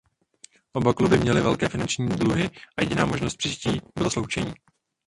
Oba 0.73 0.93
kluby 0.93 1.17
měli 1.17 1.41
velké 1.41 1.69
finanční 1.69 2.07
dluhy 2.09 2.49
a 2.77 2.81
jediná 2.81 3.05
možnost 3.05 3.35
přežití 3.37 3.81
bylo 3.95 4.09
sloučení. 4.09 4.53